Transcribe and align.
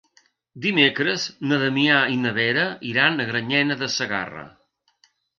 Dimecres 0.61 1.25
na 1.49 1.59
Damià 1.63 1.99
i 2.13 2.17
na 2.21 2.31
Vera 2.37 2.63
iran 2.93 3.25
a 3.25 3.27
Granyena 3.33 3.77
de 3.83 3.91
Segarra. 3.97 4.47